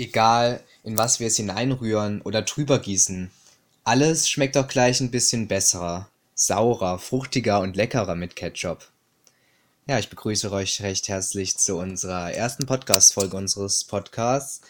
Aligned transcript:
Egal, 0.00 0.64
in 0.82 0.96
was 0.96 1.20
wir 1.20 1.26
es 1.26 1.36
hineinrühren 1.36 2.22
oder 2.22 2.40
drüber 2.40 2.78
gießen, 2.78 3.30
alles 3.84 4.30
schmeckt 4.30 4.56
doch 4.56 4.66
gleich 4.66 4.98
ein 5.02 5.10
bisschen 5.10 5.46
besser, 5.46 6.08
saurer, 6.34 6.98
fruchtiger 6.98 7.60
und 7.60 7.76
leckerer 7.76 8.14
mit 8.14 8.34
Ketchup. 8.34 8.88
Ja, 9.86 9.98
ich 9.98 10.08
begrüße 10.08 10.50
euch 10.52 10.80
recht 10.80 11.08
herzlich 11.08 11.58
zu 11.58 11.76
unserer 11.76 12.32
ersten 12.32 12.64
Podcast-Folge 12.64 13.36
unseres 13.36 13.84
Podcasts. 13.84 14.62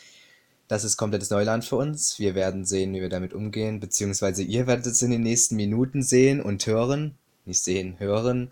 Das 0.66 0.82
ist 0.82 0.96
komplettes 0.96 1.31
Neuland 1.31 1.65
für 1.65 1.77
uns. 1.77 2.19
Wir 2.19 2.35
werden 2.35 2.65
sehen, 2.65 2.93
wie 2.93 3.01
wir 3.01 3.09
damit 3.09 3.33
umgehen, 3.33 3.79
beziehungsweise 3.79 4.43
ihr 4.43 4.67
werdet 4.67 4.87
es 4.87 5.01
in 5.01 5.12
den 5.12 5.23
nächsten 5.23 5.55
Minuten 5.55 6.03
sehen 6.03 6.43
und 6.43 6.67
hören. 6.67 7.15
Nicht 7.45 7.62
sehen, 7.62 8.01
hören. 8.01 8.51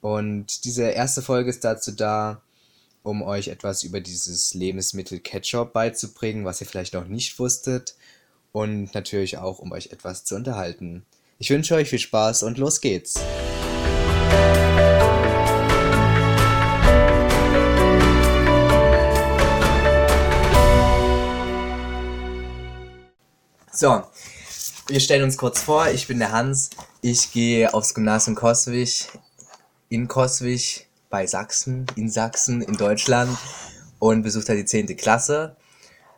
Und 0.00 0.64
diese 0.64 0.84
erste 0.84 1.22
Folge 1.22 1.50
ist 1.50 1.64
dazu 1.64 1.90
da, 1.90 2.40
um 3.04 3.22
euch 3.22 3.48
etwas 3.48 3.82
über 3.82 4.00
dieses 4.00 4.54
Lebensmittel 4.54 5.20
Ketchup 5.20 5.74
beizubringen, 5.74 6.46
was 6.46 6.60
ihr 6.62 6.66
vielleicht 6.66 6.94
noch 6.94 7.06
nicht 7.06 7.38
wusstet. 7.38 7.94
Und 8.50 8.94
natürlich 8.94 9.36
auch, 9.38 9.58
um 9.58 9.72
euch 9.72 9.88
etwas 9.92 10.24
zu 10.24 10.34
unterhalten. 10.34 11.04
Ich 11.38 11.50
wünsche 11.50 11.74
euch 11.74 11.90
viel 11.90 11.98
Spaß 11.98 12.44
und 12.44 12.56
los 12.56 12.80
geht's. 12.80 13.20
So, 23.70 24.02
wir 24.86 25.00
stellen 25.00 25.24
uns 25.24 25.36
kurz 25.36 25.60
vor. 25.60 25.88
Ich 25.90 26.06
bin 26.06 26.20
der 26.20 26.32
Hans. 26.32 26.70
Ich 27.02 27.32
gehe 27.32 27.74
aufs 27.74 27.92
Gymnasium 27.92 28.34
Koswig 28.34 29.08
in 29.90 30.08
Koswig 30.08 30.83
bei 31.14 31.28
Sachsen, 31.28 31.86
in 31.94 32.10
Sachsen, 32.10 32.60
in 32.60 32.76
Deutschland 32.76 33.38
und 34.00 34.24
besucht 34.24 34.48
da 34.48 34.54
die 34.54 34.64
10. 34.64 34.96
Klasse. 34.96 35.54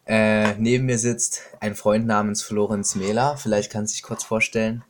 Äh, 0.07 0.55
neben 0.55 0.87
mir 0.87 0.97
sitzt 0.97 1.43
ein 1.61 1.75
Freund 1.75 2.07
namens 2.07 2.43
Florenz 2.43 2.95
Mehler. 2.95 3.37
Vielleicht 3.37 3.71
kannst 3.71 3.93
du 3.93 3.97
dich 3.97 4.03
kurz 4.03 4.25
vorstellen. 4.25 4.85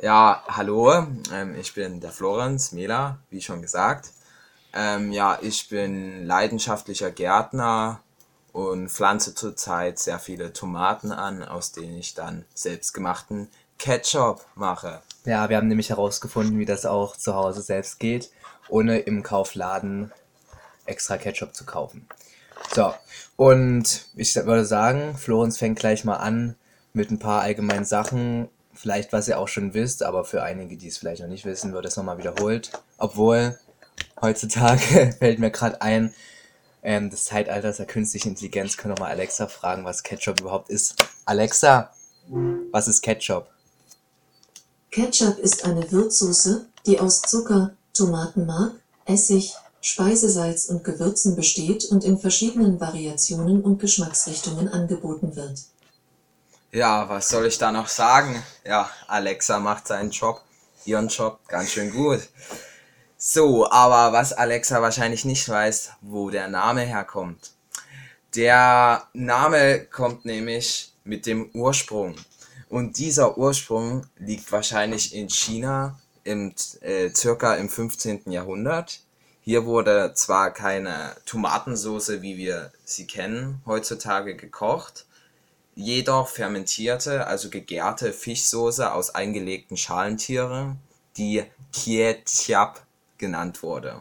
Ja, 0.00 0.42
hallo, 0.48 1.06
ähm, 1.34 1.54
ich 1.60 1.74
bin 1.74 2.00
der 2.00 2.12
Florenz 2.12 2.72
Mehler, 2.72 3.18
wie 3.28 3.42
schon 3.42 3.60
gesagt. 3.60 4.12
Ähm, 4.72 5.12
ja, 5.12 5.38
ich 5.42 5.68
bin 5.68 6.24
leidenschaftlicher 6.24 7.10
Gärtner 7.10 8.00
und 8.52 8.88
pflanze 8.88 9.34
zurzeit 9.34 9.98
sehr 9.98 10.18
viele 10.18 10.54
Tomaten 10.54 11.12
an, 11.12 11.42
aus 11.42 11.72
denen 11.72 11.98
ich 11.98 12.14
dann 12.14 12.46
selbstgemachten 12.54 13.48
Ketchup 13.82 14.46
mache. 14.54 15.02
Ja, 15.24 15.48
wir 15.48 15.56
haben 15.56 15.66
nämlich 15.66 15.90
herausgefunden, 15.90 16.58
wie 16.58 16.64
das 16.64 16.86
auch 16.86 17.16
zu 17.16 17.34
Hause 17.34 17.62
selbst 17.62 17.98
geht 17.98 18.30
ohne 18.68 19.00
im 19.00 19.22
Kaufladen 19.22 20.12
extra 20.86 21.16
Ketchup 21.16 21.54
zu 21.54 21.64
kaufen. 21.64 22.08
So, 22.74 22.94
und 23.36 24.06
ich 24.16 24.34
würde 24.36 24.64
sagen, 24.64 25.16
Florenz 25.16 25.58
fängt 25.58 25.78
gleich 25.78 26.04
mal 26.04 26.16
an 26.16 26.56
mit 26.92 27.10
ein 27.10 27.18
paar 27.18 27.42
allgemeinen 27.42 27.84
Sachen. 27.84 28.48
Vielleicht, 28.72 29.12
was 29.12 29.28
ihr 29.28 29.38
auch 29.38 29.48
schon 29.48 29.74
wisst, 29.74 30.02
aber 30.02 30.24
für 30.24 30.42
einige, 30.42 30.76
die 30.76 30.88
es 30.88 30.98
vielleicht 30.98 31.22
noch 31.22 31.28
nicht 31.28 31.44
wissen, 31.44 31.72
wird 31.72 31.84
es 31.84 31.96
nochmal 31.96 32.18
wiederholt. 32.18 32.70
Obwohl, 32.98 33.58
heutzutage 34.20 35.14
fällt 35.18 35.38
mir 35.38 35.50
gerade 35.50 35.82
ein, 35.82 36.14
ähm, 36.82 37.10
des 37.10 37.24
Zeitalters 37.24 37.76
der 37.76 37.86
künstlichen 37.86 38.30
Intelligenz 38.30 38.76
können 38.76 38.96
wir 38.96 39.02
mal 39.02 39.10
Alexa 39.10 39.46
fragen, 39.46 39.84
was 39.84 40.02
Ketchup 40.02 40.40
überhaupt 40.40 40.68
ist. 40.68 40.96
Alexa, 41.26 41.92
was 42.72 42.88
ist 42.88 43.02
Ketchup? 43.02 43.48
Ketchup 44.92 45.38
ist 45.38 45.64
eine 45.64 45.90
Würzsoße, 45.90 46.66
die 46.84 47.00
aus 47.00 47.22
Zucker, 47.22 47.70
Tomatenmark, 47.94 48.74
Essig, 49.06 49.54
Speisesalz 49.80 50.66
und 50.66 50.84
Gewürzen 50.84 51.34
besteht 51.34 51.86
und 51.86 52.04
in 52.04 52.18
verschiedenen 52.18 52.78
Variationen 52.78 53.62
und 53.62 53.78
Geschmacksrichtungen 53.78 54.68
angeboten 54.68 55.34
wird. 55.34 55.60
Ja, 56.72 57.08
was 57.08 57.30
soll 57.30 57.46
ich 57.46 57.56
da 57.56 57.72
noch 57.72 57.88
sagen? 57.88 58.42
Ja, 58.66 58.90
Alexa 59.08 59.58
macht 59.60 59.86
seinen 59.86 60.10
Job, 60.10 60.42
ihren 60.84 61.08
Job 61.08 61.40
ganz 61.48 61.70
schön 61.70 61.90
gut. 61.90 62.20
So, 63.16 63.70
aber 63.70 64.12
was 64.12 64.34
Alexa 64.34 64.82
wahrscheinlich 64.82 65.24
nicht 65.24 65.48
weiß, 65.48 65.92
wo 66.02 66.28
der 66.28 66.48
Name 66.48 66.82
herkommt. 66.82 67.52
Der 68.34 69.08
Name 69.14 69.86
kommt 69.86 70.26
nämlich 70.26 70.92
mit 71.04 71.24
dem 71.24 71.50
Ursprung. 71.54 72.14
Und 72.72 72.96
dieser 72.96 73.36
Ursprung 73.36 74.06
liegt 74.16 74.50
wahrscheinlich 74.50 75.14
in 75.14 75.28
China 75.28 76.00
im, 76.24 76.54
äh, 76.80 77.10
circa 77.14 77.56
im 77.56 77.68
15. 77.68 78.32
Jahrhundert. 78.32 79.00
Hier 79.42 79.66
wurde 79.66 80.14
zwar 80.14 80.54
keine 80.54 81.14
Tomatensoße, 81.26 82.22
wie 82.22 82.38
wir 82.38 82.72
sie 82.82 83.06
kennen, 83.06 83.60
heutzutage 83.66 84.36
gekocht, 84.36 85.04
jedoch 85.74 86.28
fermentierte, 86.28 87.26
also 87.26 87.50
gegärte 87.50 88.10
Fischsoße 88.14 88.90
aus 88.90 89.14
eingelegten 89.14 89.76
Schalentieren, 89.76 90.78
die 91.18 91.44
Kietiap 91.74 92.86
genannt 93.18 93.62
wurde. 93.62 94.00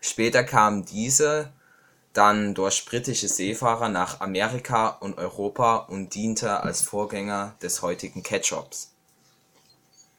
Später 0.00 0.44
kam 0.44 0.84
diese 0.84 1.52
dann 2.12 2.54
durch 2.54 2.84
britische 2.84 3.28
Seefahrer 3.28 3.88
nach 3.88 4.20
Amerika 4.20 4.88
und 4.88 5.18
Europa 5.18 5.76
und 5.76 6.14
diente 6.14 6.60
als 6.60 6.82
Vorgänger 6.82 7.54
des 7.62 7.82
heutigen 7.82 8.22
Ketchups. 8.22 8.92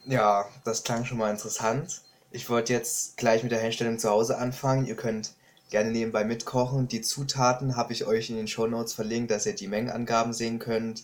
Ja, 0.06 0.46
das 0.64 0.84
klang 0.84 1.06
schon 1.06 1.18
mal 1.18 1.32
interessant. 1.32 2.02
Ich 2.32 2.50
wollte 2.50 2.74
jetzt 2.74 3.16
gleich 3.18 3.44
mit 3.44 3.52
der 3.52 3.60
Herstellung 3.60 4.00
zu 4.00 4.10
Hause 4.10 4.38
anfangen. 4.38 4.86
Ihr 4.86 4.96
könnt 4.96 5.34
gerne 5.70 5.92
nebenbei 5.92 6.24
mitkochen. 6.24 6.88
Die 6.88 7.02
Zutaten 7.02 7.76
habe 7.76 7.94
ich 7.94 8.06
euch 8.06 8.30
in 8.30 8.36
den 8.36 8.48
Show 8.48 8.68
Notes 8.68 8.94
verlinkt, 8.94 9.32
dass 9.32 9.46
ihr 9.46 9.56
die 9.56 9.68
Mengenangaben 9.68 10.34
sehen 10.34 10.60
könnt. 10.60 11.04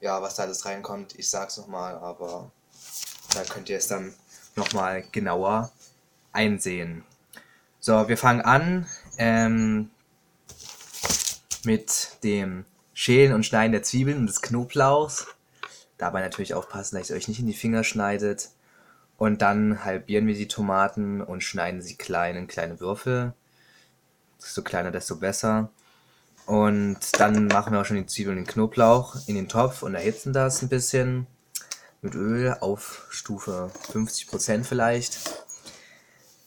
Ja, 0.00 0.22
was 0.22 0.36
da 0.36 0.44
alles 0.44 0.64
reinkommt, 0.64 1.18
ich 1.18 1.28
sag's 1.28 1.56
nochmal, 1.56 1.96
aber 1.96 2.52
da 3.34 3.42
könnt 3.42 3.68
ihr 3.68 3.78
es 3.78 3.88
dann 3.88 4.14
nochmal 4.54 5.02
genauer 5.10 5.72
einsehen. 6.32 7.04
So, 7.80 8.08
wir 8.08 8.16
fangen 8.16 8.42
an 8.42 8.86
ähm, 9.16 9.90
mit 11.64 12.18
dem 12.22 12.64
Schälen 12.94 13.32
und 13.32 13.44
Schneiden 13.44 13.72
der 13.72 13.82
Zwiebeln 13.82 14.18
und 14.18 14.26
des 14.26 14.42
Knoblauchs. 14.42 15.26
Dabei 15.98 16.20
natürlich 16.20 16.54
aufpassen, 16.54 16.96
dass 16.96 17.10
ihr 17.10 17.16
euch 17.16 17.28
nicht 17.28 17.40
in 17.40 17.46
die 17.46 17.54
Finger 17.54 17.84
schneidet. 17.84 18.50
Und 19.16 19.42
dann 19.42 19.84
halbieren 19.84 20.26
wir 20.26 20.34
die 20.34 20.48
Tomaten 20.48 21.20
und 21.20 21.42
schneiden 21.42 21.82
sie 21.82 21.96
klein 21.96 22.36
in 22.36 22.46
kleine 22.46 22.80
Würfel. 22.80 23.34
Desto 24.40 24.62
kleiner, 24.62 24.92
desto 24.92 25.16
besser. 25.16 25.70
Und 26.46 26.98
dann 27.18 27.46
machen 27.48 27.72
wir 27.72 27.80
auch 27.80 27.84
schon 27.84 27.96
die 27.98 28.06
Zwiebeln 28.06 28.38
und 28.38 28.46
den 28.46 28.52
Knoblauch 28.52 29.16
in 29.26 29.34
den 29.34 29.48
Topf 29.48 29.82
und 29.82 29.94
erhitzen 29.94 30.32
das 30.32 30.62
ein 30.62 30.68
bisschen 30.68 31.26
mit 32.00 32.14
Öl 32.14 32.56
auf 32.60 33.06
Stufe 33.10 33.70
50% 33.92 34.64
vielleicht. 34.64 35.18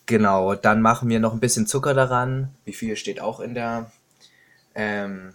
Genau, 0.05 0.55
dann 0.55 0.81
machen 0.81 1.09
wir 1.09 1.19
noch 1.19 1.33
ein 1.33 1.39
bisschen 1.39 1.67
Zucker 1.67 1.93
daran. 1.93 2.55
Wie 2.66 2.73
viel 2.73 2.95
steht 2.95 3.22
auch 3.22 3.39
in 3.39 3.53
der 3.53 3.91
ähm, 4.75 5.33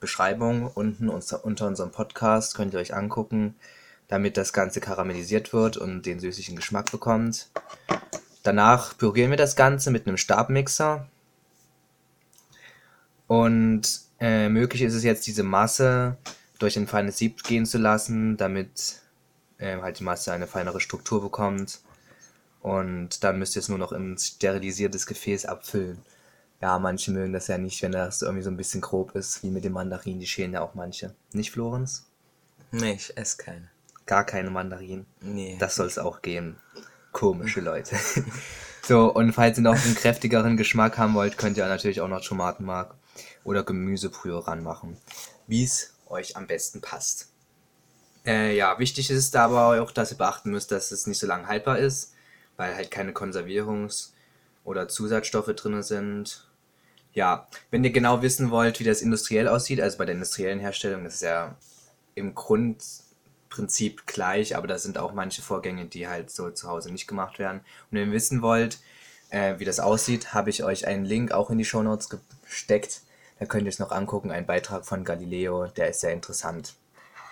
Beschreibung 0.00 0.66
unten 0.66 1.08
unter, 1.08 1.44
unter 1.44 1.66
unserem 1.66 1.90
Podcast, 1.90 2.54
könnt 2.54 2.74
ihr 2.74 2.80
euch 2.80 2.94
angucken, 2.94 3.54
damit 4.08 4.36
das 4.36 4.52
Ganze 4.52 4.80
karamellisiert 4.80 5.52
wird 5.52 5.76
und 5.76 6.02
den 6.02 6.18
süßlichen 6.18 6.56
Geschmack 6.56 6.90
bekommt. 6.90 7.48
Danach 8.42 8.96
pürieren 8.96 9.30
wir 9.30 9.36
das 9.36 9.54
Ganze 9.54 9.90
mit 9.90 10.06
einem 10.06 10.16
Stabmixer. 10.16 11.06
Und 13.26 14.00
äh, 14.18 14.48
möglich 14.48 14.82
ist 14.82 14.94
es 14.94 15.04
jetzt, 15.04 15.26
diese 15.26 15.42
Masse 15.42 16.16
durch 16.58 16.76
ein 16.76 16.88
feines 16.88 17.18
Sieb 17.18 17.44
gehen 17.44 17.66
zu 17.66 17.78
lassen, 17.78 18.36
damit 18.36 19.00
äh, 19.58 19.80
halt 19.80 20.00
die 20.00 20.04
Masse 20.04 20.32
eine 20.32 20.46
feinere 20.46 20.80
Struktur 20.80 21.22
bekommt. 21.22 21.80
Und 22.62 23.22
dann 23.22 23.38
müsst 23.38 23.56
ihr 23.56 23.60
es 23.60 23.68
nur 23.68 23.78
noch 23.78 23.92
in 23.92 24.12
ein 24.12 24.18
sterilisiertes 24.18 25.06
Gefäß 25.06 25.46
abfüllen 25.46 25.98
ja, 26.60 26.78
manche 26.78 27.10
mögen 27.10 27.32
das 27.32 27.46
ja 27.46 27.56
nicht, 27.56 27.82
wenn 27.82 27.92
das 27.92 28.20
irgendwie 28.20 28.42
so 28.42 28.50
ein 28.50 28.56
bisschen 28.56 28.82
grob 28.82 29.14
ist, 29.14 29.42
wie 29.42 29.50
mit 29.50 29.64
den 29.64 29.72
Mandarinen. 29.72 30.20
Die 30.20 30.26
schälen 30.26 30.52
ja 30.52 30.60
auch 30.60 30.74
manche. 30.74 31.14
Nicht, 31.32 31.50
Florenz? 31.52 32.06
Nee, 32.70 32.92
ich 32.92 33.16
esse 33.16 33.38
keine. 33.38 33.70
Gar 34.04 34.24
keine 34.24 34.50
Mandarinen? 34.50 35.06
Nee. 35.20 35.56
Das 35.58 35.76
soll 35.76 35.86
es 35.86 35.98
auch 35.98 36.20
geben. 36.20 36.58
Komische 37.12 37.60
Leute. 37.60 37.96
so, 38.86 39.12
und 39.12 39.32
falls 39.32 39.58
ihr 39.58 39.62
noch 39.62 39.82
einen 39.82 39.94
kräftigeren 39.94 40.56
Geschmack 40.56 40.98
haben 40.98 41.14
wollt, 41.14 41.38
könnt 41.38 41.56
ihr 41.56 41.66
natürlich 41.66 42.02
auch 42.02 42.08
noch 42.08 42.24
Tomatenmark 42.24 42.94
oder 43.42 43.62
Gemüsebrühe 43.62 44.46
ranmachen. 44.46 44.98
Wie 45.46 45.64
es 45.64 45.94
euch 46.08 46.36
am 46.36 46.46
besten 46.46 46.82
passt. 46.82 47.28
Äh, 48.26 48.54
ja, 48.54 48.78
wichtig 48.78 49.10
ist 49.10 49.34
aber 49.34 49.80
auch, 49.82 49.92
dass 49.92 50.12
ihr 50.12 50.18
beachten 50.18 50.50
müsst, 50.50 50.72
dass 50.72 50.92
es 50.92 51.06
nicht 51.06 51.18
so 51.18 51.26
lange 51.26 51.46
haltbar 51.46 51.78
ist, 51.78 52.12
weil 52.58 52.74
halt 52.74 52.90
keine 52.90 53.12
Konservierungs- 53.12 54.10
oder 54.62 54.88
Zusatzstoffe 54.88 55.54
drin 55.54 55.82
sind 55.82 56.49
ja, 57.12 57.48
wenn 57.70 57.84
ihr 57.84 57.90
genau 57.90 58.22
wissen 58.22 58.50
wollt, 58.50 58.80
wie 58.80 58.84
das 58.84 59.02
industriell 59.02 59.48
aussieht, 59.48 59.80
also 59.80 59.98
bei 59.98 60.04
der 60.04 60.14
industriellen 60.14 60.60
Herstellung, 60.60 61.06
ist 61.06 61.22
ja 61.22 61.56
im 62.14 62.34
Grundprinzip 62.34 64.06
gleich, 64.06 64.56
aber 64.56 64.66
da 64.66 64.78
sind 64.78 64.98
auch 64.98 65.12
manche 65.12 65.42
Vorgänge, 65.42 65.86
die 65.86 66.08
halt 66.08 66.30
so 66.30 66.50
zu 66.50 66.68
Hause 66.68 66.92
nicht 66.92 67.06
gemacht 67.06 67.38
werden. 67.38 67.58
Und 67.58 67.98
wenn 67.98 68.08
ihr 68.08 68.14
wissen 68.14 68.42
wollt, 68.42 68.78
äh, 69.30 69.58
wie 69.58 69.64
das 69.64 69.80
aussieht, 69.80 70.34
habe 70.34 70.50
ich 70.50 70.64
euch 70.64 70.86
einen 70.86 71.04
Link 71.04 71.32
auch 71.32 71.50
in 71.50 71.58
die 71.58 71.64
Show 71.64 71.82
Notes 71.82 72.08
gesteckt. 72.44 73.02
Da 73.38 73.46
könnt 73.46 73.64
ihr 73.64 73.70
es 73.70 73.78
noch 73.78 73.90
angucken, 73.90 74.30
ein 74.30 74.46
Beitrag 74.46 74.84
von 74.84 75.04
Galileo, 75.04 75.66
der 75.66 75.90
ist 75.90 76.00
sehr 76.00 76.12
interessant. 76.12 76.74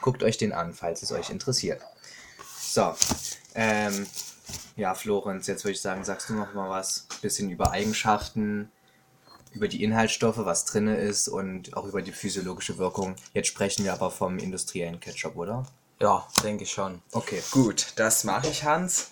Guckt 0.01 0.23
euch 0.23 0.39
den 0.39 0.53
an, 0.53 0.73
falls 0.73 1.03
es 1.03 1.13
euch 1.13 1.31
interessiert. 1.31 1.83
So, 2.59 2.95
ähm, 3.55 4.07
ja, 4.77 4.95
Florenz, 4.95 5.47
jetzt 5.49 5.65
würde 5.65 5.73
ich 5.73 5.81
sagen, 5.81 6.05
sagst 6.05 6.29
du 6.29 6.35
noch 6.35 6.55
mal 6.55 6.71
was, 6.71 7.07
bisschen 7.21 7.51
über 7.51 7.73
Eigenschaften, 7.73 8.71
über 9.53 9.69
die 9.69 9.83
Inhaltsstoffe, 9.83 10.39
was 10.39 10.65
drin 10.65 10.89
ist 10.89 11.29
und 11.29 11.77
auch 11.77 11.85
über 11.85 12.03
die 12.03 12.12
physiologische 12.12 12.79
Wirkung. 12.79 13.17
Jetzt 13.35 13.49
sprechen 13.49 13.85
wir 13.85 13.93
aber 13.93 14.11
vom 14.11 14.39
industriellen 14.39 15.00
Ketchup, 15.00 15.37
oder? 15.37 15.67
Ja, 16.00 16.27
denke 16.43 16.65
ich 16.65 16.71
schon. 16.71 17.03
Okay. 17.12 17.43
Gut, 17.50 17.93
das 17.97 18.25
mache 18.25 18.49
ich, 18.49 18.65
Hans. 18.65 19.11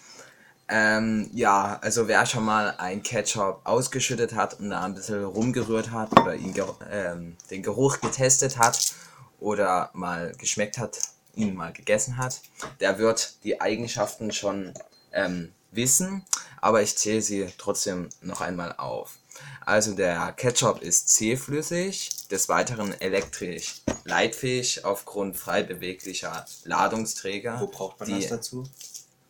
Ähm, 0.68 1.30
ja, 1.32 1.78
also 1.80 2.08
wer 2.08 2.26
schon 2.26 2.44
mal 2.44 2.74
ein 2.78 3.02
Ketchup 3.02 3.60
ausgeschüttet 3.64 4.34
hat 4.34 4.58
und 4.58 4.70
da 4.70 4.82
ein 4.84 4.94
bisschen 4.94 5.24
rumgerührt 5.24 5.92
hat 5.92 6.12
oder 6.18 6.34
ihn 6.34 6.54
ähm, 6.90 7.36
den 7.50 7.62
Geruch 7.62 8.00
getestet 8.00 8.58
hat 8.58 8.94
oder 9.38 9.90
mal 9.92 10.32
geschmeckt 10.38 10.78
hat, 10.78 10.98
ihn 11.34 11.54
mal 11.54 11.72
gegessen 11.72 12.16
hat, 12.16 12.40
der 12.80 12.98
wird 12.98 13.44
die 13.44 13.60
Eigenschaften 13.60 14.32
schon 14.32 14.74
ähm, 15.12 15.52
wissen, 15.70 16.24
aber 16.60 16.82
ich 16.82 16.96
zähle 16.96 17.22
sie 17.22 17.46
trotzdem 17.58 18.08
noch 18.20 18.40
einmal 18.40 18.74
auf. 18.76 19.18
Also 19.66 19.94
der 19.94 20.32
Ketchup 20.32 20.80
ist 20.80 21.08
zähflüssig, 21.08 22.28
des 22.28 22.48
Weiteren 22.48 22.92
elektrisch 23.00 23.82
leitfähig 24.04 24.84
aufgrund 24.84 25.36
frei 25.36 25.64
beweglicher 25.64 26.46
Ladungsträger. 26.62 27.60
Wo 27.60 27.66
braucht 27.66 27.98
man 27.98 28.08
das 28.08 28.28
dazu? 28.28 28.62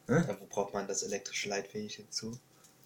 Hä? 0.06 0.12
Ja, 0.12 0.36
wo 0.38 0.44
braucht 0.44 0.74
man 0.74 0.86
das 0.86 1.02
elektrische 1.02 1.48
Leitfähige 1.48 2.02
dazu? 2.02 2.38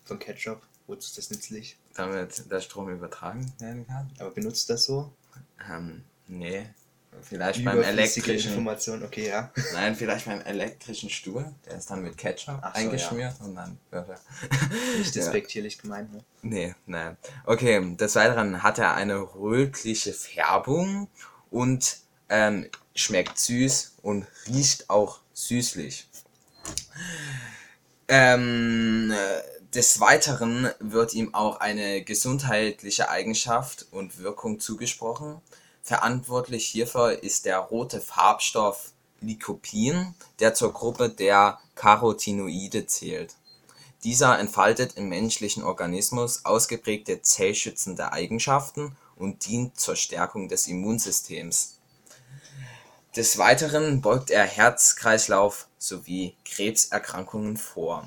Von 0.04 0.20
Ketchup? 0.20 0.62
Wozu 0.86 1.08
ist 1.08 1.18
das 1.18 1.30
nützlich? 1.30 1.76
Damit 1.94 2.48
der 2.48 2.60
Strom 2.60 2.88
übertragen 2.88 3.52
werden 3.58 3.84
kann? 3.84 4.08
Aber 4.20 4.30
benutzt 4.30 4.70
das 4.70 4.84
so? 4.84 5.12
Ähm, 5.68 6.04
nee. 6.28 6.68
Vielleicht 7.22 7.64
beim 7.64 7.82
elektrischen. 7.82 8.50
Information, 8.50 9.02
okay, 9.02 9.28
ja. 9.28 9.50
Nein, 9.74 9.94
vielleicht 9.94 10.26
beim 10.26 10.40
elektrischen 10.40 11.10
Stuhl. 11.10 11.52
Der 11.66 11.76
ist 11.76 11.90
dann 11.90 12.02
mit 12.02 12.16
Ketchup 12.16 12.60
so, 12.62 12.80
eingeschmiert 12.80 13.34
und 13.40 13.56
dann 13.56 13.78
wird 13.90 14.08
er. 14.08 14.20
Nicht 14.98 15.14
Ja. 15.14 15.22
despektierlich 15.22 15.78
gemeint, 15.78 16.12
ne? 16.12 16.24
Nee, 16.42 16.74
nein. 16.86 17.16
Okay, 17.44 17.96
des 17.96 18.14
Weiteren 18.14 18.62
hat 18.62 18.78
er 18.78 18.94
eine 18.94 19.18
rötliche 19.20 20.12
Färbung 20.12 21.08
und 21.50 21.98
ähm, 22.28 22.68
schmeckt 22.94 23.38
süß 23.38 23.96
und 24.02 24.26
riecht 24.46 24.88
auch 24.88 25.20
süßlich. 25.34 26.08
Ähm, 28.08 29.12
äh, 29.12 29.60
des 29.74 30.00
Weiteren 30.00 30.70
wird 30.80 31.14
ihm 31.14 31.34
auch 31.34 31.60
eine 31.60 32.02
gesundheitliche 32.02 33.08
Eigenschaft 33.08 33.86
und 33.90 34.18
Wirkung 34.18 34.58
zugesprochen. 34.60 35.40
Verantwortlich 35.90 36.68
hierfür 36.68 37.20
ist 37.20 37.46
der 37.46 37.58
rote 37.58 38.00
Farbstoff 38.00 38.92
Lycopin, 39.20 40.14
der 40.38 40.54
zur 40.54 40.72
Gruppe 40.72 41.08
der 41.10 41.58
Carotinoide 41.74 42.86
zählt. 42.86 43.34
Dieser 44.04 44.38
entfaltet 44.38 44.96
im 44.96 45.08
menschlichen 45.08 45.64
Organismus 45.64 46.44
ausgeprägte 46.44 47.22
zellschützende 47.22 48.12
Eigenschaften 48.12 48.96
und 49.16 49.44
dient 49.46 49.80
zur 49.80 49.96
Stärkung 49.96 50.48
des 50.48 50.68
Immunsystems. 50.68 51.80
Des 53.16 53.36
Weiteren 53.38 54.00
beugt 54.00 54.30
er 54.30 54.44
Herz-Kreislauf 54.44 55.66
sowie 55.76 56.36
Krebserkrankungen 56.44 57.56
vor. 57.56 58.06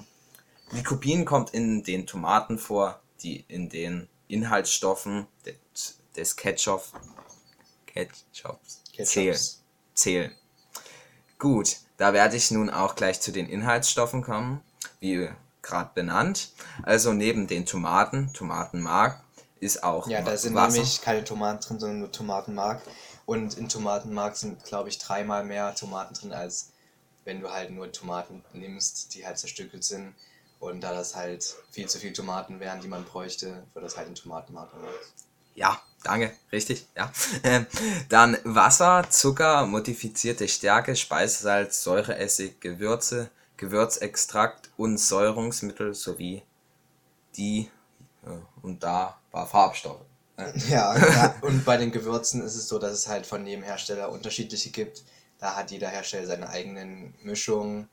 Lycopin 0.72 1.26
kommt 1.26 1.50
in 1.50 1.84
den 1.84 2.08
Tomaten 2.08 2.58
vor, 2.58 3.02
die 3.24 3.44
in 3.50 3.68
den 3.68 4.08
Inhaltsstoffen 4.30 5.28
des, 6.16 6.38
Ketchup, 6.38 6.86
Ketchups 7.94 8.82
zählen. 9.04 9.40
Zählen. 9.94 10.32
Gut, 11.40 11.78
da 11.98 12.14
werde 12.14 12.36
ich 12.36 12.52
nun 12.52 12.70
auch 12.70 12.96
gleich 12.96 13.22
zu 13.22 13.32
den 13.32 13.48
Inhaltsstoffen 13.48 14.22
kommen, 14.24 14.62
wie 15.00 15.30
gerade 15.62 15.92
benannt. 15.94 16.52
Also 16.84 17.14
neben 17.14 17.48
den 17.48 17.66
Tomaten, 17.66 18.34
Tomatenmark, 18.34 19.22
ist 19.60 19.84
auch 19.84 20.08
Ja, 20.08 20.22
da 20.22 20.36
sind 20.36 20.56
Wasser. 20.56 20.74
nämlich 20.74 21.02
keine 21.02 21.24
Tomaten 21.24 21.62
drin, 21.66 21.80
sondern 21.80 22.00
nur 22.00 22.12
Tomatenmark. 22.12 22.82
Und 23.26 23.58
in 23.58 23.70
Tomatenmark 23.70 24.36
sind, 24.36 24.64
glaube 24.66 24.90
ich, 24.90 24.98
dreimal 24.98 25.46
mehr 25.46 25.74
Tomaten 25.76 26.14
drin, 26.14 26.34
als 26.34 26.72
wenn 27.24 27.40
du 27.40 27.50
halt 27.50 27.72
nur 27.72 27.90
Tomaten 27.92 28.44
nimmst, 28.54 29.16
die 29.16 29.26
halt 29.26 29.38
zerstückelt 29.38 29.84
sind. 29.84 30.14
Und 30.60 30.82
da 30.82 30.94
das 30.94 31.16
halt 31.16 31.56
viel 31.72 31.88
zu 31.88 32.00
viele 32.00 32.14
Tomaten 32.14 32.60
wären, 32.60 32.82
die 32.82 32.88
man 32.88 33.06
bräuchte, 33.06 33.64
wird 33.74 33.86
das 33.86 33.96
halt 33.98 34.10
in 34.10 34.16
Tomatenmark 34.16 34.72
gemacht. 34.72 34.94
Ja, 35.56 35.82
danke, 36.04 36.32
richtig, 36.52 36.88
ja. 36.96 37.12
Ähm, 37.44 37.66
Dann 38.10 38.38
Wasser, 38.44 39.06
Zucker, 39.10 39.66
modifizierte 39.66 40.48
Stärke, 40.48 40.96
Speisesalz, 40.96 41.84
Säureessig, 41.84 42.60
Gewürze, 42.60 43.30
Gewürzextrakt 43.58 44.72
und 44.78 44.98
Säurungsmittel 44.98 45.94
sowie 45.94 46.44
die 47.38 47.70
äh, 48.26 48.30
und 48.62 48.84
da 48.84 49.20
war 49.32 49.48
Farbstoffe. 49.48 50.02
Ja, 50.68 50.98
ja, 50.98 51.36
und 51.42 51.64
bei 51.64 51.78
den 51.78 51.92
Gewürzen 51.92 52.42
ist 52.42 52.56
es 52.56 52.68
so, 52.68 52.80
dass 52.80 52.94
es 52.94 53.08
halt 53.08 53.28
von 53.28 53.46
jedem 53.46 53.64
Hersteller 53.64 54.12
unterschiedliche 54.12 54.72
gibt. 54.72 55.04
Da 55.38 55.56
hat 55.56 55.70
jeder 55.70 55.90
Hersteller 55.90 56.26
seine 56.26 56.50
eigenen 56.50 57.14
Mischungen 57.22 57.88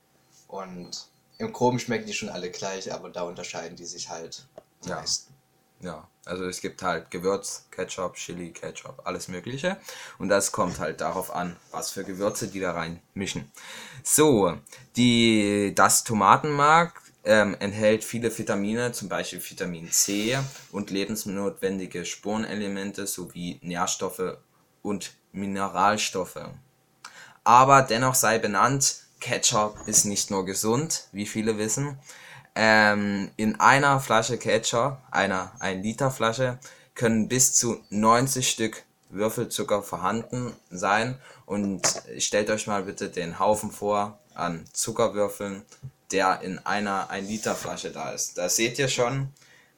und 0.47 1.07
im 1.37 1.53
Groben 1.53 1.79
schmecken 1.79 2.07
die 2.07 2.13
schon 2.13 2.29
alle 2.29 2.49
gleich, 2.49 2.91
aber 2.91 3.09
da 3.09 3.21
unterscheiden 3.23 3.75
die 3.77 3.85
sich 3.85 4.09
halt 4.09 4.47
am 4.83 4.89
Ja. 4.89 4.95
meisten. 4.97 5.33
Ja, 5.81 6.07
also 6.25 6.45
es 6.45 6.61
gibt 6.61 6.83
halt 6.83 7.09
Gewürz, 7.09 7.65
Ketchup, 7.71 8.15
Chili, 8.15 8.51
Ketchup, 8.51 9.01
alles 9.05 9.27
Mögliche. 9.27 9.77
Und 10.19 10.29
das 10.29 10.51
kommt 10.51 10.79
halt 10.79 11.01
darauf 11.01 11.33
an, 11.33 11.55
was 11.71 11.91
für 11.91 12.03
Gewürze 12.03 12.47
die 12.47 12.59
da 12.59 12.73
rein 12.73 13.01
mischen. 13.13 13.51
So, 14.03 14.57
die, 14.95 15.73
das 15.75 16.03
Tomatenmark 16.03 17.01
ähm, 17.23 17.55
enthält 17.59 18.03
viele 18.03 18.35
Vitamine, 18.35 18.91
zum 18.91 19.09
Beispiel 19.09 19.41
Vitamin 19.43 19.91
C 19.91 20.37
und 20.71 20.91
lebensnotwendige 20.91 22.05
Spurenelemente 22.05 23.07
sowie 23.07 23.59
Nährstoffe 23.63 24.37
und 24.81 25.13
Mineralstoffe. 25.31 26.49
Aber 27.43 27.81
dennoch 27.81 28.15
sei 28.15 28.37
benannt, 28.37 29.03
Ketchup 29.19 29.87
ist 29.87 30.05
nicht 30.05 30.31
nur 30.31 30.45
gesund, 30.45 31.07
wie 31.11 31.25
viele 31.25 31.57
wissen. 31.57 31.97
Ähm, 32.55 33.31
in 33.37 33.59
einer 33.59 33.99
Flasche 33.99 34.37
Ketchup, 34.37 34.97
einer 35.09 35.51
1 35.59 35.83
Liter 35.83 36.11
Flasche, 36.11 36.59
können 36.95 37.27
bis 37.27 37.53
zu 37.53 37.79
90 37.89 38.49
Stück 38.49 38.83
Würfelzucker 39.09 39.83
vorhanden 39.83 40.53
sein. 40.69 41.17
Und 41.45 41.81
stellt 42.17 42.49
euch 42.49 42.67
mal 42.67 42.83
bitte 42.83 43.09
den 43.09 43.39
Haufen 43.39 43.71
vor 43.71 44.19
an 44.33 44.65
Zuckerwürfeln, 44.73 45.63
der 46.11 46.41
in 46.41 46.59
einer 46.59 47.09
1 47.09 47.27
Liter 47.27 47.55
Flasche 47.55 47.91
da 47.91 48.11
ist. 48.11 48.37
Da 48.37 48.49
seht 48.49 48.79
ihr 48.79 48.87
schon, 48.87 49.29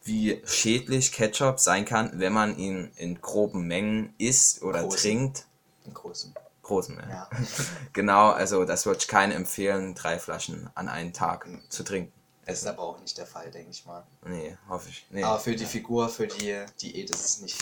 wie 0.03 0.41
schädlich 0.45 1.11
Ketchup 1.11 1.59
sein 1.59 1.85
kann, 1.85 2.11
wenn 2.19 2.33
man 2.33 2.57
ihn 2.57 2.91
in 2.97 3.21
groben 3.21 3.67
Mengen 3.67 4.13
isst 4.17 4.61
oder 4.61 4.81
Großen. 4.81 4.99
trinkt. 4.99 5.45
Im 5.85 5.93
Großen. 5.93 6.33
Großen, 6.61 6.97
ja. 6.97 7.09
Ja. 7.09 7.29
Genau, 7.93 8.29
also 8.31 8.65
das 8.65 8.85
würde 8.85 8.99
ich 9.01 9.07
keinem 9.07 9.35
empfehlen, 9.37 9.95
drei 9.95 10.17
Flaschen 10.19 10.69
an 10.75 10.89
einem 10.89 11.13
Tag 11.13 11.47
zu 11.69 11.83
trinken. 11.83 12.11
Das 12.45 12.59
ist 12.59 12.67
aber 12.67 12.83
auch 12.83 12.99
nicht 12.99 13.17
der 13.17 13.25
Fall, 13.25 13.49
denke 13.51 13.71
ich 13.71 13.85
mal. 13.85 14.05
Nee, 14.25 14.57
hoffe 14.67 14.89
ich. 14.89 15.05
Nee. 15.09 15.23
Aber 15.23 15.39
für 15.39 15.55
die 15.55 15.65
Figur, 15.65 16.09
für 16.09 16.27
die 16.27 16.63
Diät 16.81 17.09
ist 17.09 17.23
es 17.25 17.41
nicht 17.41 17.57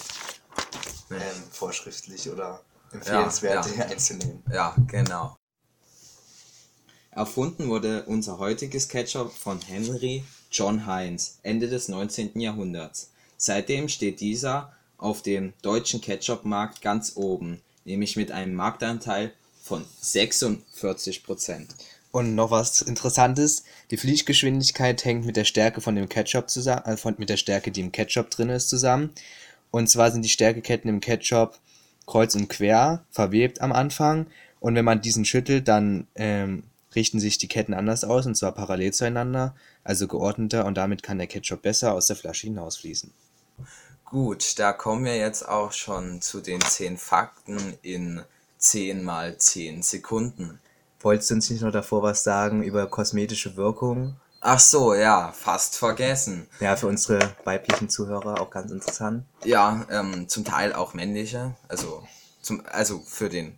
Nee. 1.10 1.18
ähm, 1.18 1.44
vorschriftlich 1.52 2.30
oder 2.30 2.62
empfehlenswert 2.92 3.66
ja. 3.78 3.86
einzunehmen. 3.90 4.44
Ja, 4.52 4.76
genau. 4.88 5.36
Erfunden 7.12 7.68
wurde 7.70 8.04
unser 8.06 8.40
heutiges 8.40 8.88
Ketchup 8.88 9.34
von 9.34 9.60
Henry 9.62 10.24
John 10.50 10.86
Heinz 10.86 11.40
Ende 11.44 11.68
des 11.68 11.90
19. 11.90 12.40
Jahrhunderts. 12.40 13.12
Seitdem 13.38 13.90
steht 13.90 14.22
dieser 14.22 14.74
auf 14.98 15.22
dem 15.22 15.54
deutschen 15.62 16.00
Ketchup-Markt 16.00 16.82
ganz 16.82 17.14
oben, 17.16 17.62
nämlich 17.86 18.16
mit 18.16 18.32
einem 18.32 18.54
Marktanteil 18.54 19.34
von 19.62 19.86
46%. 20.02 21.68
Und 22.12 22.36
noch 22.36 22.52
was 22.52 22.82
Interessantes, 22.82 23.64
die 23.90 23.98
Fließgeschwindigkeit 23.98 25.04
hängt 25.06 25.26
mit 25.26 25.38
der 25.38 25.46
Stärke 25.46 25.80
von 25.80 25.96
dem 25.96 26.10
Ketchup 26.10 26.50
zusammen, 26.50 26.86
äh, 26.86 26.98
von, 26.98 27.16
mit 27.18 27.30
der 27.30 27.38
Stärke, 27.38 27.72
die 27.72 27.82
im 27.82 27.92
Ketchup 27.92 28.30
drin 28.30 28.50
ist, 28.50 28.70
zusammen. 28.70 29.12
Und 29.72 29.90
zwar 29.90 30.12
sind 30.12 30.24
die 30.24 30.30
Stärkeketten 30.30 30.90
im 30.90 31.00
Ketchup 31.00 31.60
kreuz 32.06 32.36
und 32.36 32.50
quer, 32.50 33.06
verwebt 33.10 33.62
am 33.62 33.72
Anfang. 33.72 34.28
Und 34.60 34.76
wenn 34.76 34.86
man 34.86 35.02
diesen 35.02 35.24
schüttelt, 35.24 35.68
dann 35.68 36.08
ähm, 36.16 36.64
richten 36.94 37.20
sich 37.20 37.38
die 37.38 37.48
Ketten 37.48 37.74
anders 37.74 38.04
aus, 38.04 38.26
und 38.26 38.36
zwar 38.36 38.52
parallel 38.52 38.92
zueinander, 38.92 39.56
also 39.84 40.08
geordneter, 40.08 40.66
und 40.66 40.76
damit 40.76 41.04
kann 41.04 41.18
der 41.18 41.28
Ketchup 41.28 41.62
besser 41.62 41.94
aus 41.94 42.08
der 42.08 42.18
Flasche 42.18 42.48
hinausfließen. 42.48 43.12
Gut, 44.06 44.60
da 44.60 44.74
kommen 44.74 45.06
wir 45.06 45.16
jetzt 45.16 45.48
auch 45.48 45.72
schon 45.72 46.22
zu 46.22 46.42
den 46.42 46.60
10 46.60 46.98
Fakten 46.98 47.78
in 47.82 48.22
10 48.58 49.04
mal 49.04 49.38
10 49.38 49.84
Sekunden. 49.84 50.60
Wolltest 51.02 51.30
du 51.30 51.36
uns 51.36 51.50
nicht 51.50 51.62
noch 51.62 51.72
davor 51.72 52.04
was 52.04 52.24
sagen 52.24 52.64
über 52.64 52.88
kosmetische 52.88 53.56
Wirkung 53.58 54.16
Ach 54.44 54.60
so, 54.60 54.96
ja, 54.96 55.32
fast 55.32 55.78
vergessen. 55.78 56.48
Ja, 56.60 56.76
für 56.76 56.88
unsere 56.88 57.20
weiblichen 57.44 57.90
Zuhörer 57.90 58.42
auch 58.42 58.50
ganz 58.50 58.72
interessant. 58.72 59.24
Ja, 59.44 59.86
ähm, 59.92 60.28
zum 60.28 60.44
Teil 60.44 60.74
auch 60.74 60.96
männliche. 60.96 61.56
Also, 61.68 62.08
zum, 62.42 62.64
also 62.66 63.04
für 63.06 63.30
den, 63.30 63.56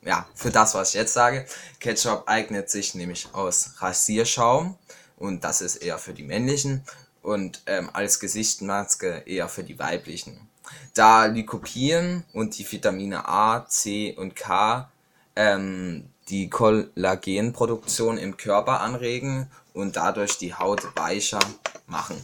ja, 0.00 0.26
für 0.34 0.50
das, 0.50 0.74
was 0.74 0.88
ich 0.88 0.94
jetzt 0.94 1.12
sage. 1.12 1.44
Ketchup 1.78 2.22
eignet 2.24 2.70
sich 2.70 2.94
nämlich 2.94 3.28
aus 3.34 3.74
Rasierschaum 3.80 4.78
und 5.18 5.44
das 5.44 5.60
ist 5.60 5.76
eher 5.76 5.98
für 5.98 6.14
die 6.14 6.22
männlichen 6.22 6.84
und 7.20 7.60
ähm, 7.66 7.90
als 7.92 8.18
Gesichtsmaske 8.18 9.24
eher 9.26 9.50
für 9.50 9.62
die 9.62 9.78
weiblichen. 9.78 10.48
Da 10.94 11.26
Lycopin 11.26 12.24
und 12.32 12.56
die 12.56 12.72
Vitamine 12.72 13.28
A, 13.28 13.66
C 13.68 14.14
und 14.16 14.34
K 14.34 14.90
ähm, 15.36 16.08
die 16.28 16.48
Kollagenproduktion 16.48 18.18
im 18.18 18.36
Körper 18.36 18.80
anregen 18.80 19.48
und 19.72 19.96
dadurch 19.96 20.38
die 20.38 20.54
Haut 20.54 20.96
weicher 20.96 21.40
machen. 21.86 22.16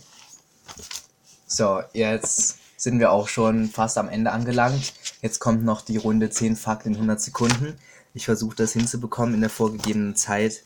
So, 1.46 1.82
jetzt 1.92 2.58
sind 2.76 2.98
wir 2.98 3.10
auch 3.10 3.28
schon 3.28 3.68
fast 3.68 3.98
am 3.98 4.08
Ende 4.08 4.32
angelangt. 4.32 4.94
Jetzt 5.20 5.38
kommt 5.38 5.64
noch 5.64 5.82
die 5.82 5.98
Runde 5.98 6.30
10 6.30 6.56
Fakten 6.56 6.90
in 6.90 6.94
100 6.94 7.20
Sekunden. 7.20 7.76
Ich 8.14 8.24
versuche 8.24 8.56
das 8.56 8.72
hinzubekommen 8.72 9.34
in 9.34 9.40
der 9.40 9.50
vorgegebenen 9.50 10.16
Zeit. 10.16 10.64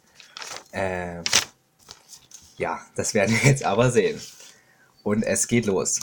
Äh, 0.70 1.22
ja, 2.56 2.80
das 2.94 3.14
werden 3.14 3.34
wir 3.34 3.50
jetzt 3.50 3.64
aber 3.64 3.90
sehen. 3.90 4.20
Und 5.02 5.22
es 5.22 5.48
geht 5.48 5.66
los. 5.66 6.00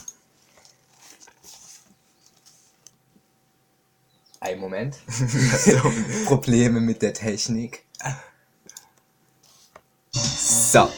Ein 4.43 4.60
Moment. 4.60 4.95
Probleme 6.25 6.81
mit 6.81 7.03
der 7.03 7.13
Technik. 7.13 7.86
So. 10.12 10.89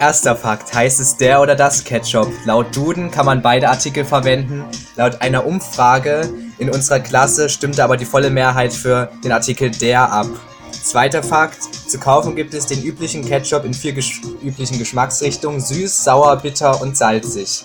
Erster 0.00 0.34
Fakt. 0.34 0.74
Heißt 0.74 0.98
es 0.98 1.16
der 1.16 1.40
oder 1.40 1.54
das 1.54 1.84
Ketchup? 1.84 2.32
Laut 2.46 2.74
Duden 2.74 3.12
kann 3.12 3.26
man 3.26 3.42
beide 3.42 3.68
Artikel 3.68 4.04
verwenden. 4.04 4.64
Laut 4.96 5.22
einer 5.22 5.46
Umfrage 5.46 6.34
in 6.58 6.68
unserer 6.68 6.98
Klasse 6.98 7.48
stimmte 7.48 7.84
aber 7.84 7.96
die 7.96 8.06
volle 8.06 8.28
Mehrheit 8.28 8.72
für 8.72 9.08
den 9.22 9.30
Artikel 9.30 9.70
der 9.70 10.10
ab. 10.10 10.26
Zweiter 10.72 11.22
Fakt. 11.22 11.62
Zu 11.62 12.00
kaufen 12.00 12.34
gibt 12.34 12.54
es 12.54 12.66
den 12.66 12.82
üblichen 12.82 13.24
Ketchup 13.24 13.64
in 13.64 13.72
vier 13.72 13.92
gesch 13.92 14.20
üblichen 14.42 14.80
Geschmacksrichtungen. 14.80 15.60
Süß, 15.60 16.02
sauer, 16.02 16.36
bitter 16.38 16.82
und 16.82 16.96
salzig. 16.96 17.64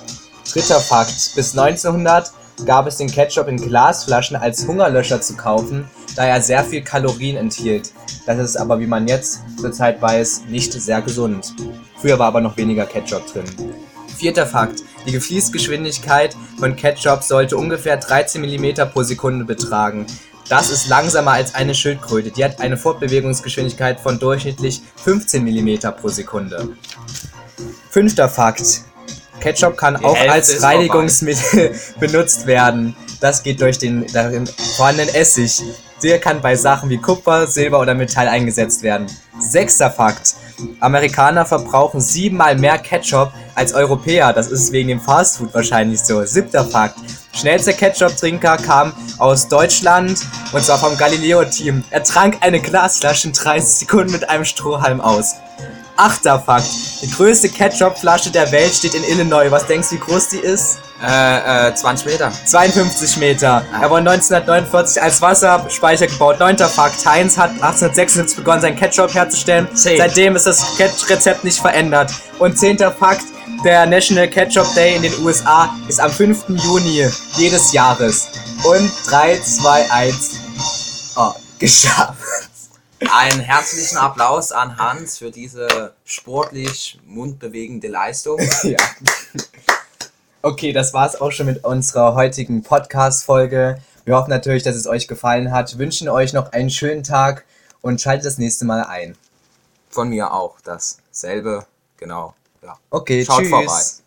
Dritter 0.51 0.79
Fakt. 0.79 1.31
Bis 1.33 1.57
1900 1.57 2.31
gab 2.65 2.87
es 2.87 2.97
den 2.97 3.11
Ketchup 3.11 3.47
in 3.47 3.57
Glasflaschen 3.57 4.37
als 4.37 4.67
Hungerlöscher 4.67 5.21
zu 5.21 5.35
kaufen, 5.35 5.89
da 6.15 6.25
er 6.25 6.41
sehr 6.41 6.63
viel 6.63 6.81
Kalorien 6.81 7.37
enthielt. 7.37 7.91
Das 8.25 8.39
ist 8.39 8.55
aber, 8.55 8.79
wie 8.79 8.87
man 8.87 9.07
jetzt 9.07 9.41
zurzeit 9.59 10.01
weiß, 10.01 10.43
nicht 10.47 10.71
sehr 10.73 11.01
gesund. 11.01 11.53
Früher 11.97 12.17
war 12.19 12.27
aber 12.27 12.41
noch 12.41 12.55
weniger 12.57 12.85
Ketchup 12.85 13.25
drin. 13.31 13.45
Vierter 14.15 14.47
Fakt. 14.47 14.81
Die 15.05 15.11
Gefließgeschwindigkeit 15.11 16.35
von 16.57 16.75
Ketchup 16.75 17.23
sollte 17.23 17.57
ungefähr 17.57 17.97
13 17.97 18.41
mm 18.41 18.89
pro 18.91 19.03
Sekunde 19.03 19.45
betragen. 19.45 20.05
Das 20.47 20.69
ist 20.69 20.87
langsamer 20.87 21.31
als 21.31 21.55
eine 21.55 21.75
Schildkröte. 21.75 22.31
Die 22.31 22.43
hat 22.45 22.59
eine 22.59 22.77
Fortbewegungsgeschwindigkeit 22.77 23.99
von 23.99 24.19
durchschnittlich 24.19 24.81
15 24.97 25.43
mm 25.43 25.79
pro 25.99 26.09
Sekunde. 26.09 26.69
Fünfter 27.89 28.29
Fakt. 28.29 28.83
Ketchup 29.39 29.77
kann 29.77 29.97
auch 29.97 30.17
als 30.27 30.61
Reinigungsmittel 30.61 31.75
benutzt 31.99 32.47
werden. 32.47 32.95
Das 33.19 33.43
geht 33.43 33.61
durch 33.61 33.77
den 33.77 34.05
darin 34.13 34.47
vorhandenen 34.77 35.13
Essig. 35.13 35.61
Der 36.03 36.19
kann 36.19 36.41
bei 36.41 36.55
Sachen 36.55 36.89
wie 36.89 36.97
Kupfer, 36.97 37.47
Silber 37.47 37.79
oder 37.79 37.93
Metall 37.93 38.27
eingesetzt 38.27 38.83
werden. 38.83 39.07
Sechster 39.39 39.89
Fakt. 39.89 40.35
Amerikaner 40.79 41.45
verbrauchen 41.45 41.99
siebenmal 41.99 42.55
mehr 42.57 42.77
Ketchup 42.77 43.31
als 43.55 43.73
Europäer. 43.73 44.33
Das 44.33 44.47
ist 44.47 44.71
wegen 44.71 44.89
dem 44.89 45.01
Fastfood 45.01 45.53
wahrscheinlich 45.53 46.01
so. 46.01 46.23
Siebter 46.25 46.65
Fakt. 46.65 46.97
Schnellster 47.33 47.73
Ketchup-Trinker 47.73 48.57
kam 48.57 48.93
aus 49.17 49.47
Deutschland 49.47 50.19
und 50.53 50.63
zwar 50.63 50.79
vom 50.79 50.97
Galileo-Team. 50.97 51.83
Er 51.89 52.03
trank 52.03 52.37
eine 52.41 52.61
Glasflasche 52.61 53.27
in 53.27 53.33
30 53.33 53.79
Sekunden 53.79 54.11
mit 54.11 54.29
einem 54.29 54.45
Strohhalm 54.45 55.01
aus. 55.01 55.35
Achter 55.97 56.39
Fakt. 56.39 56.67
Die 57.01 57.09
größte 57.09 57.49
Ketchup-Flasche 57.49 58.29
der 58.29 58.51
Welt 58.51 58.73
steht 58.73 58.93
in 58.95 59.03
Illinois. 59.05 59.49
Was 59.49 59.65
denkst 59.65 59.89
du, 59.89 59.95
wie 59.95 59.99
groß 59.99 60.29
die 60.29 60.39
ist? 60.39 60.77
Äh, 61.01 61.69
äh, 61.69 61.75
20 61.75 62.05
Meter. 62.07 62.31
52 62.45 63.17
Meter. 63.17 63.63
Er 63.81 63.89
wurde 63.89 64.09
1949 64.09 65.01
als 65.01 65.21
Wasserspeicher 65.21 66.07
gebaut. 66.07 66.39
Neunter 66.39 66.67
Fakt. 66.67 67.05
Heinz 67.05 67.37
hat 67.37 67.51
1876 67.51 68.37
begonnen, 68.37 68.61
sein 68.61 68.75
Ketchup 68.75 69.13
herzustellen. 69.13 69.67
Zehn. 69.73 69.97
Seitdem 69.97 70.35
ist 70.35 70.45
das 70.47 70.65
Ket- 70.77 71.09
Rezept 71.09 71.43
nicht 71.45 71.59
verändert. 71.59 72.11
Und 72.39 72.57
zehnter 72.57 72.91
Fakt. 72.91 73.23
Der 73.63 73.85
National 73.85 74.27
Ketchup 74.27 74.67
Day 74.75 74.95
in 74.97 75.01
den 75.01 75.13
USA 75.23 75.69
ist 75.87 75.99
am 75.99 76.11
5. 76.11 76.43
Juni 76.49 77.07
jedes 77.37 77.71
Jahres. 77.71 78.27
Und 78.63 78.91
3, 79.09 79.39
2, 79.39 79.91
1. 79.91 80.31
Oh, 81.15 81.31
geschafft. 81.57 82.13
Einen 82.99 83.41
herzlichen 83.41 83.97
Applaus 83.97 84.51
an 84.53 84.77
Hans 84.77 85.17
für 85.17 85.29
diese 85.29 85.93
sportlich 86.05 86.97
mundbewegende 87.05 87.89
Leistung. 87.89 88.39
ja. 88.63 88.77
Okay, 90.41 90.71
das 90.71 90.93
war's 90.93 91.19
auch 91.19 91.31
schon 91.31 91.47
mit 91.47 91.63
unserer 91.65 92.15
heutigen 92.15 92.63
Podcast-Folge. 92.63 93.81
Wir 94.05 94.15
hoffen 94.15 94.29
natürlich, 94.29 94.63
dass 94.63 94.75
es 94.75 94.87
euch 94.87 95.07
gefallen 95.07 95.51
hat, 95.51 95.77
wünschen 95.77 96.07
euch 96.07 96.31
noch 96.31 96.53
einen 96.53 96.69
schönen 96.69 97.03
Tag 97.03 97.43
und 97.81 97.99
schaltet 97.99 98.25
das 98.27 98.37
nächste 98.37 98.63
Mal 98.63 98.83
ein. 98.83 99.17
Von 99.89 100.09
mir 100.09 100.31
auch 100.31 100.55
dasselbe. 100.61 101.65
Genau. 101.97 102.33
Ja. 102.63 102.77
Okay, 102.91 103.25
Schaut 103.25 103.39
tschüss. 103.39 103.49
vorbei. 103.49 104.04